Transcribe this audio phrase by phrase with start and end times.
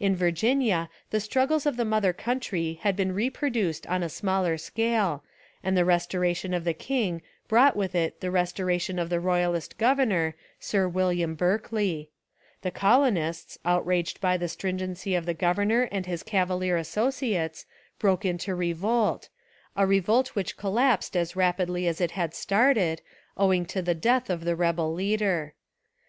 [0.00, 5.22] In Virginia the struggles of the mother country had been reproduced on a smaller scale,
[5.62, 10.34] and the restoration of the king brought with It the restoration of the royalist governor,
[10.58, 12.10] Sir William Berkeley.
[12.62, 17.64] The colonists, outraged by the stringency of the governor and his cavalier associates,
[18.00, 19.28] broke into revolt,
[19.76, 23.02] a revolt which collapsed as rapidly as It had started,
[23.36, 25.54] owing to the death of the rebel leader.